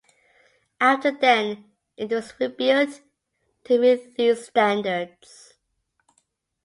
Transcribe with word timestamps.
After 0.79 1.11
then, 1.11 1.65
it 1.95 2.09
was 2.09 2.33
rebuilt 2.39 3.01
to 3.65 3.77
meet 3.77 4.17
these 4.17 4.47
standards. 4.47 5.53